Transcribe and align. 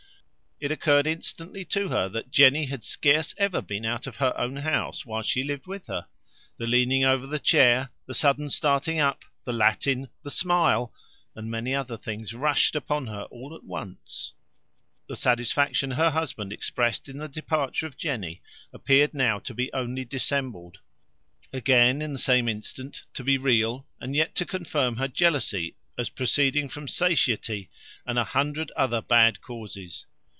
It 0.63 0.71
occurred 0.71 1.07
instantly 1.07 1.65
to 1.65 1.87
her, 1.87 2.07
that 2.09 2.29
Jenny 2.29 2.65
had 2.67 2.83
scarce 2.83 3.33
ever 3.39 3.63
been 3.63 3.83
out 3.83 4.05
of 4.05 4.17
her 4.17 4.37
own 4.37 4.57
house 4.57 5.03
while 5.07 5.23
she 5.23 5.41
lived 5.41 5.65
with 5.65 5.87
her. 5.87 6.05
The 6.57 6.67
leaning 6.67 7.03
over 7.03 7.25
the 7.25 7.39
chair, 7.39 7.89
the 8.05 8.13
sudden 8.13 8.51
starting 8.51 8.99
up, 8.99 9.25
the 9.43 9.53
Latin, 9.53 10.09
the 10.21 10.29
smile, 10.29 10.93
and 11.33 11.49
many 11.49 11.73
other 11.73 11.97
things, 11.97 12.35
rushed 12.35 12.75
upon 12.75 13.07
her 13.07 13.23
all 13.31 13.55
at 13.55 13.63
once. 13.63 14.33
The 15.07 15.15
satisfaction 15.15 15.89
her 15.89 16.11
husband 16.11 16.53
expressed 16.53 17.09
in 17.09 17.17
the 17.17 17.27
departure 17.27 17.87
of 17.87 17.97
Jenny, 17.97 18.43
appeared 18.71 19.15
now 19.15 19.39
to 19.39 19.55
be 19.55 19.73
only 19.73 20.05
dissembled; 20.05 20.79
again, 21.51 22.03
in 22.03 22.13
the 22.13 22.19
same 22.19 22.47
instant, 22.47 23.03
to 23.15 23.23
be 23.23 23.39
real; 23.39 23.87
but 23.99 24.13
yet 24.13 24.35
to 24.35 24.45
confirm 24.45 24.97
her 24.97 25.07
jealousy, 25.07 25.75
proceeding 26.13 26.69
from 26.69 26.87
satiety, 26.87 27.71
and 28.05 28.19
a 28.19 28.23
hundred 28.25 28.69
other 28.77 29.01
bad 29.01 29.41
causes. 29.41 30.05